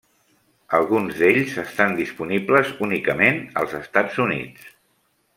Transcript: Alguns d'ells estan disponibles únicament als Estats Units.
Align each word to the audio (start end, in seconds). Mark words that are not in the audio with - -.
Alguns 0.75 1.17
d'ells 1.17 1.51
estan 1.63 1.93
disponibles 1.99 2.71
únicament 2.87 3.37
als 3.65 3.75
Estats 3.81 4.17
Units. 4.29 4.65